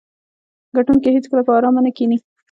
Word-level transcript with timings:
ګټونکي 0.75 1.09
هیڅکله 1.15 1.41
په 1.47 1.51
ارامه 1.57 1.81
نه 1.85 1.91
کیني. 1.97 2.17